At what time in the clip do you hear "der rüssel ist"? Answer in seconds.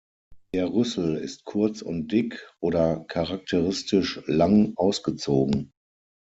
0.55-1.45